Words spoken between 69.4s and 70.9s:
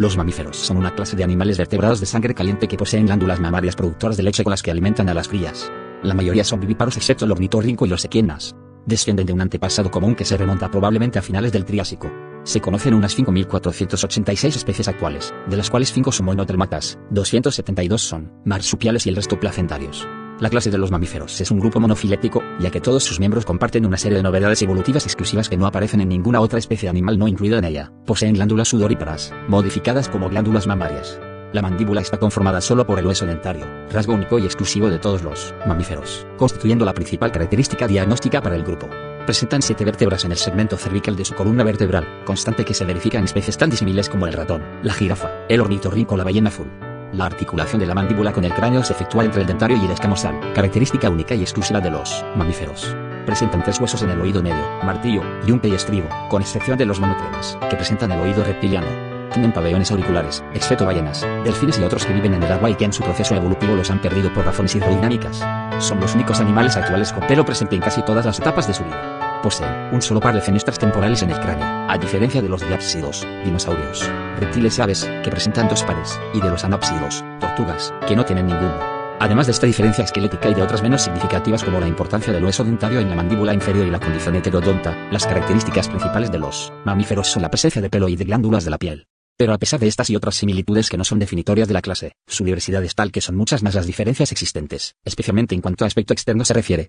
poseen un solo par de fenestras